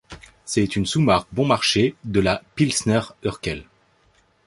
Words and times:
C'est 0.45 0.75
une 0.75 0.87
sous-marque 0.87 1.27
bon 1.31 1.45
marché 1.45 1.93
de 2.05 2.21
la 2.21 2.41
Pilsner 2.55 3.01
Urquell. 3.21 3.65